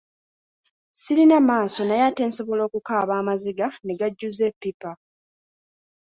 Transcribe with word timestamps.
Sirina 1.01 1.37
maaso 1.49 1.79
naye 1.85 2.03
ate 2.09 2.23
nsobola 2.29 2.61
okukaaba 2.65 3.13
amaziga 3.21 3.67
ne 3.83 3.93
gajjuza 3.99 4.43
eppipa. 4.51 4.91